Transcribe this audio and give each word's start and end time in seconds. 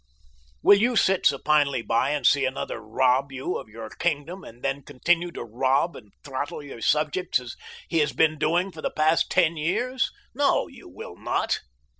"Will 0.63 0.79
you 0.79 0.95
sit 0.95 1.27
supinely 1.27 1.83
by 1.83 2.09
and 2.09 2.25
see 2.25 2.43
another 2.43 2.79
rob 2.81 3.31
you 3.31 3.55
of 3.59 3.69
your 3.69 3.87
kingdom, 3.91 4.43
and 4.43 4.63
then 4.63 4.81
continue 4.81 5.29
to 5.33 5.43
rob 5.43 5.95
and 5.95 6.11
throttle 6.23 6.63
your 6.63 6.81
subjects 6.81 7.39
as 7.39 7.55
he 7.87 7.99
has 7.99 8.11
been 8.11 8.39
doing 8.39 8.71
for 8.71 8.81
the 8.81 8.89
past 8.89 9.29
ten 9.29 9.57
years? 9.57 10.11
No, 10.33 10.67
you 10.67 10.89
will 10.89 11.17
not. 11.17 11.61